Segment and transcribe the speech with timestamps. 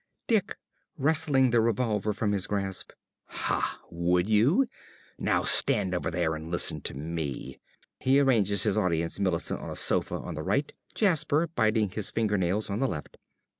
[0.25, 0.57] ~Dick~
[0.97, 2.89] (wresting the revolver from his grasp).
[3.25, 4.65] Ha, would you?
[5.19, 7.59] Now stand over there and listen to me.
[7.99, 12.39] (He arranges his audience, Millicent _on a sofa on the right, Jasper, biting his finger
[12.39, 13.19] nails, on the left.